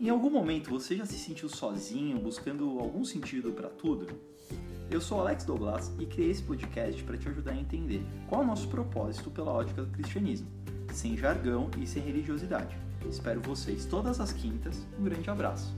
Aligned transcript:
Em 0.00 0.08
algum 0.08 0.30
momento 0.30 0.70
você 0.70 0.96
já 0.96 1.04
se 1.04 1.18
sentiu 1.18 1.46
sozinho, 1.46 2.18
buscando 2.18 2.78
algum 2.80 3.04
sentido 3.04 3.52
para 3.52 3.68
tudo? 3.68 4.06
Eu 4.90 4.98
sou 4.98 5.20
Alex 5.20 5.44
Douglas 5.44 5.92
e 5.98 6.06
criei 6.06 6.30
esse 6.30 6.42
podcast 6.42 7.02
para 7.04 7.18
te 7.18 7.28
ajudar 7.28 7.52
a 7.52 7.60
entender 7.60 8.02
qual 8.26 8.40
é 8.40 8.44
o 8.44 8.46
nosso 8.46 8.66
propósito 8.68 9.30
pela 9.30 9.52
ótica 9.52 9.82
do 9.82 9.90
cristianismo, 9.90 10.48
sem 10.94 11.18
jargão 11.18 11.70
e 11.78 11.86
sem 11.86 12.02
religiosidade. 12.02 12.74
Espero 13.06 13.42
vocês 13.42 13.84
todas 13.84 14.20
as 14.20 14.32
quintas. 14.32 14.86
Um 14.98 15.04
grande 15.04 15.28
abraço. 15.28 15.70